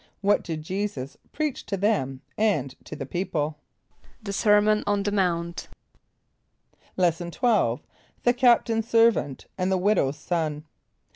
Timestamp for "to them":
1.67-2.21